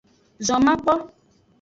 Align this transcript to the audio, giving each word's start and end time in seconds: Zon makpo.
Zon 0.49 0.61
makpo. 0.69 0.93